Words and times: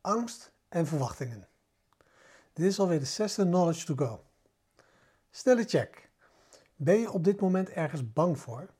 angst 0.00 0.52
en 0.68 0.86
verwachtingen. 0.86 1.48
Dit 2.52 2.66
is 2.66 2.78
alweer 2.78 2.98
de 2.98 3.04
zesde 3.04 3.44
Knowledge 3.44 3.84
to 3.84 3.94
Go. 4.06 4.24
Stel 5.30 5.64
check. 5.64 6.10
Ben 6.76 7.00
je 7.00 7.10
op 7.10 7.24
dit 7.24 7.40
moment 7.40 7.68
ergens 7.68 8.12
bang 8.12 8.38
voor? 8.38 8.70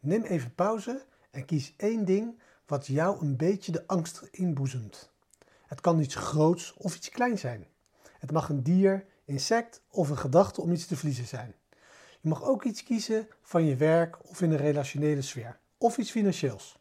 Neem 0.00 0.22
even 0.22 0.54
pauze 0.54 1.04
en 1.30 1.44
kies 1.44 1.74
één 1.76 2.04
ding 2.04 2.40
wat 2.66 2.86
jou 2.86 3.20
een 3.20 3.36
beetje 3.36 3.72
de 3.72 3.86
angst 3.86 4.22
inboezemt. 4.30 5.10
Het 5.66 5.80
kan 5.80 6.00
iets 6.00 6.14
groots 6.14 6.74
of 6.74 6.96
iets 6.96 7.08
kleins 7.08 7.40
zijn. 7.40 7.66
Het 8.18 8.32
mag 8.32 8.48
een 8.48 8.62
dier, 8.62 9.06
insect 9.24 9.82
of 9.90 10.08
een 10.08 10.18
gedachte 10.18 10.60
om 10.60 10.72
iets 10.72 10.86
te 10.86 10.96
verliezen 10.96 11.26
zijn. 11.26 11.54
Je 12.20 12.28
mag 12.28 12.42
ook 12.42 12.64
iets 12.64 12.82
kiezen 12.82 13.28
van 13.42 13.64
je 13.64 13.76
werk 13.76 14.28
of 14.28 14.42
in 14.42 14.50
een 14.50 14.56
relationele 14.56 15.22
sfeer, 15.22 15.58
of 15.78 15.98
iets 15.98 16.10
financieels. 16.10 16.78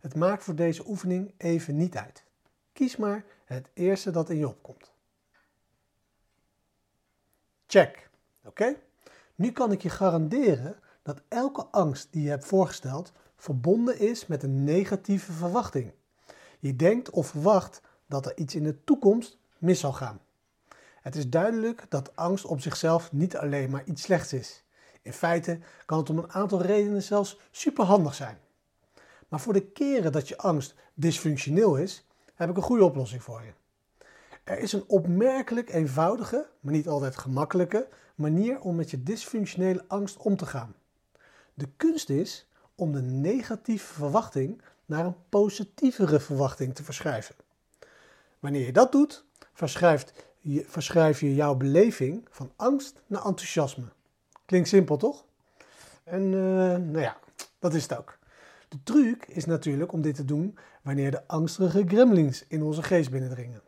Het 0.00 0.14
maakt 0.14 0.44
voor 0.44 0.54
deze 0.54 0.88
oefening 0.88 1.34
even 1.36 1.76
niet 1.76 1.96
uit. 1.96 2.24
Kies 2.82 2.96
maar 2.96 3.24
het 3.44 3.70
eerste 3.74 4.10
dat 4.10 4.30
in 4.30 4.36
je 4.36 4.48
opkomt. 4.48 4.92
Check. 7.66 8.10
Oké? 8.44 8.76
Nu 9.34 9.52
kan 9.52 9.72
ik 9.72 9.82
je 9.82 9.88
garanderen 9.88 10.76
dat 11.02 11.22
elke 11.28 11.66
angst 11.66 12.08
die 12.10 12.22
je 12.22 12.28
hebt 12.28 12.44
voorgesteld 12.44 13.12
verbonden 13.36 13.98
is 13.98 14.26
met 14.26 14.42
een 14.42 14.64
negatieve 14.64 15.32
verwachting. 15.32 15.92
Je 16.58 16.76
denkt 16.76 17.10
of 17.10 17.26
verwacht 17.26 17.80
dat 18.06 18.26
er 18.26 18.36
iets 18.36 18.54
in 18.54 18.62
de 18.62 18.84
toekomst 18.84 19.38
mis 19.58 19.80
zal 19.80 19.92
gaan. 19.92 20.20
Het 21.00 21.16
is 21.16 21.28
duidelijk 21.28 21.86
dat 21.88 22.16
angst 22.16 22.44
op 22.44 22.60
zichzelf 22.60 23.12
niet 23.12 23.36
alleen 23.36 23.70
maar 23.70 23.84
iets 23.84 24.02
slechts 24.02 24.32
is. 24.32 24.64
In 25.02 25.12
feite 25.12 25.58
kan 25.86 25.98
het 25.98 26.10
om 26.10 26.18
een 26.18 26.32
aantal 26.32 26.62
redenen 26.62 27.02
zelfs 27.02 27.38
superhandig 27.50 28.14
zijn. 28.14 28.38
Maar 29.28 29.40
voor 29.40 29.52
de 29.52 29.66
keren 29.66 30.12
dat 30.12 30.28
je 30.28 30.36
angst 30.36 30.74
dysfunctioneel 30.94 31.76
is, 31.76 32.06
heb 32.46 32.50
ik 32.50 32.56
een 32.56 32.68
goede 32.68 32.84
oplossing 32.84 33.22
voor 33.22 33.42
je. 33.42 33.52
Er 34.44 34.58
is 34.58 34.72
een 34.72 34.84
opmerkelijk 34.86 35.70
eenvoudige, 35.70 36.48
maar 36.60 36.72
niet 36.72 36.88
altijd 36.88 37.16
gemakkelijke 37.16 37.88
manier 38.14 38.60
om 38.60 38.76
met 38.76 38.90
je 38.90 39.02
dysfunctionele 39.02 39.84
angst 39.88 40.16
om 40.16 40.36
te 40.36 40.46
gaan. 40.46 40.74
De 41.54 41.68
kunst 41.76 42.10
is 42.10 42.48
om 42.74 42.92
de 42.92 43.02
negatieve 43.02 43.94
verwachting 43.94 44.62
naar 44.86 45.04
een 45.04 45.16
positievere 45.28 46.20
verwachting 46.20 46.74
te 46.74 46.84
verschuiven. 46.84 47.34
Wanneer 48.38 48.66
je 48.66 48.72
dat 48.72 48.92
doet, 48.92 49.24
verschuift 49.52 50.12
je, 50.40 50.64
verschuif 50.66 51.20
je 51.20 51.34
jouw 51.34 51.54
beleving 51.54 52.26
van 52.30 52.52
angst 52.56 53.02
naar 53.06 53.24
enthousiasme. 53.24 53.86
Klinkt 54.46 54.68
simpel 54.68 54.96
toch? 54.96 55.24
En 56.04 56.22
uh, 56.22 56.32
nou 56.76 57.00
ja, 57.00 57.18
dat 57.58 57.74
is 57.74 57.82
het 57.82 57.98
ook. 57.98 58.18
De 58.72 58.82
truc 58.82 59.26
is 59.26 59.44
natuurlijk 59.44 59.92
om 59.92 60.02
dit 60.02 60.14
te 60.14 60.24
doen 60.24 60.58
wanneer 60.82 61.10
de 61.10 61.26
angstige 61.26 61.84
gremlins 61.86 62.44
in 62.48 62.62
onze 62.62 62.82
geest 62.82 63.10
binnendringen. 63.10 63.62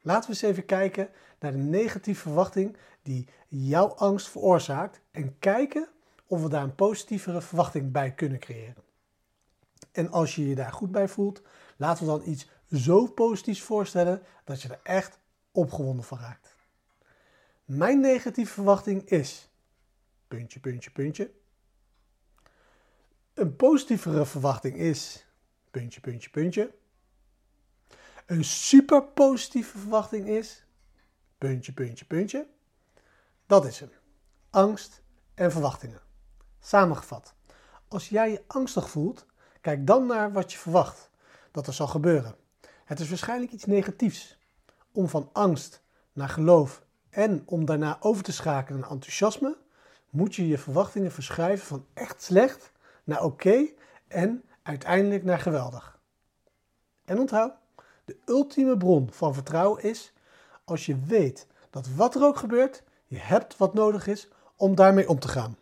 Laten 0.00 0.22
we 0.22 0.36
eens 0.36 0.42
even 0.42 0.64
kijken 0.64 1.08
naar 1.40 1.52
de 1.52 1.58
negatieve 1.58 2.20
verwachting 2.20 2.76
die 3.02 3.28
jouw 3.48 3.86
angst 3.86 4.28
veroorzaakt 4.28 5.00
en 5.10 5.38
kijken 5.38 5.88
of 6.26 6.42
we 6.42 6.48
daar 6.48 6.62
een 6.62 6.74
positievere 6.74 7.40
verwachting 7.40 7.92
bij 7.92 8.14
kunnen 8.14 8.38
creëren. 8.38 8.82
En 9.92 10.10
als 10.10 10.34
je 10.34 10.48
je 10.48 10.54
daar 10.54 10.72
goed 10.72 10.90
bij 10.90 11.08
voelt, 11.08 11.42
laten 11.76 12.04
we 12.04 12.10
dan 12.10 12.22
iets 12.24 12.48
zo 12.70 13.06
positiefs 13.06 13.62
voorstellen 13.62 14.22
dat 14.44 14.62
je 14.62 14.68
er 14.68 14.80
echt 14.82 15.18
opgewonden 15.52 16.04
van 16.04 16.18
raakt. 16.18 16.56
Mijn 17.64 18.00
negatieve 18.00 18.52
verwachting 18.52 19.08
is 19.08 19.48
puntje, 20.28 20.60
puntje, 20.60 20.90
puntje. 20.90 21.30
Een 23.40 23.56
positievere 23.56 24.26
verwachting 24.26 24.76
is 24.76 25.26
puntje, 25.70 26.00
puntje, 26.00 26.30
puntje. 26.30 26.74
Een 28.26 28.44
super 28.44 29.02
positieve 29.02 29.78
verwachting 29.78 30.28
is 30.28 30.64
puntje, 31.38 31.72
puntje, 31.72 32.04
puntje. 32.04 32.46
Dat 33.46 33.66
is 33.66 33.80
hem. 33.80 33.90
Angst 34.50 35.02
en 35.34 35.52
verwachtingen. 35.52 36.00
Samengevat. 36.58 37.34
Als 37.88 38.08
jij 38.08 38.30
je 38.30 38.42
angstig 38.46 38.90
voelt, 38.90 39.26
kijk 39.60 39.86
dan 39.86 40.06
naar 40.06 40.32
wat 40.32 40.52
je 40.52 40.58
verwacht 40.58 41.10
dat 41.50 41.66
er 41.66 41.72
zal 41.72 41.86
gebeuren. 41.86 42.34
Het 42.84 43.00
is 43.00 43.08
waarschijnlijk 43.08 43.52
iets 43.52 43.64
negatiefs. 43.64 44.38
Om 44.92 45.08
van 45.08 45.30
angst 45.32 45.82
naar 46.12 46.28
geloof 46.28 46.82
en 47.10 47.42
om 47.46 47.64
daarna 47.64 47.96
over 48.00 48.22
te 48.22 48.32
schakelen 48.32 48.80
naar 48.80 48.90
enthousiasme, 48.90 49.56
moet 50.10 50.34
je 50.34 50.48
je 50.48 50.58
verwachtingen 50.58 51.12
verschuiven 51.12 51.66
van 51.66 51.86
echt 51.94 52.22
slecht 52.22 52.72
naar 53.10 53.24
oké 53.24 53.66
en 54.08 54.44
uiteindelijk 54.62 55.24
naar 55.24 55.38
geweldig. 55.38 56.00
En 57.04 57.18
onthoud, 57.18 57.52
de 58.04 58.16
ultieme 58.26 58.76
bron 58.76 59.08
van 59.12 59.34
vertrouwen 59.34 59.82
is 59.82 60.12
als 60.64 60.86
je 60.86 60.98
weet 61.06 61.46
dat 61.70 61.88
wat 61.94 62.14
er 62.14 62.24
ook 62.24 62.36
gebeurt, 62.36 62.82
je 63.06 63.18
hebt 63.18 63.56
wat 63.56 63.74
nodig 63.74 64.06
is 64.06 64.28
om 64.56 64.74
daarmee 64.74 65.08
om 65.08 65.18
te 65.18 65.28
gaan. 65.28 65.56